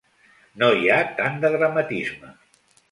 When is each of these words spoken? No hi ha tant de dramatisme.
No 0.61 0.69
hi 0.79 0.89
ha 0.93 0.97
tant 1.21 1.39
de 1.45 1.55
dramatisme. 1.59 2.37